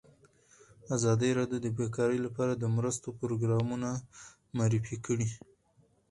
ازادي 0.95 1.29
راډیو 1.39 1.57
د 1.61 1.67
بیکاري 1.77 2.19
لپاره 2.25 2.53
د 2.55 2.63
مرستو 2.75 3.07
پروګرامونه 3.21 3.89
معرفي 4.57 4.97
کړي. 5.05 5.29